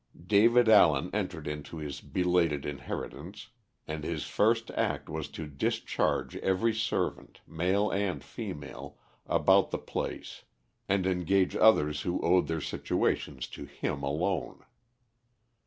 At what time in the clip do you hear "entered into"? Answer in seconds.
1.13-1.77